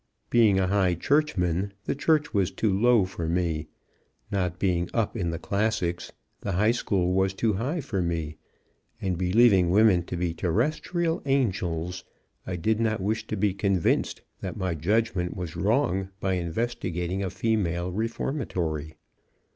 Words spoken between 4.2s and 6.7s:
not being up in the classics, the